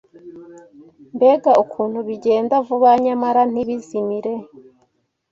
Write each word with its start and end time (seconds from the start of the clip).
mbega 1.15 1.51
ukuntu 1.63 1.97
bigenda 2.07 2.55
vuba, 2.67 2.91
nyamara 3.03 3.41
ntibizimire! 3.51 4.33